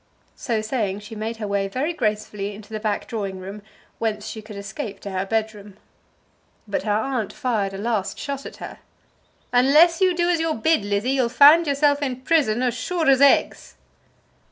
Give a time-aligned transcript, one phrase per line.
[0.35, 3.61] So saying she made her way very gracefully into the back drawing room,
[3.99, 5.77] whence she could escape to her bed room.
[6.67, 8.79] But her aunt fired a last shot at her.
[9.53, 13.21] "Unless you do as you're bid, Lizzie, you'll find yourself in prison as sure as
[13.21, 13.75] eggs!"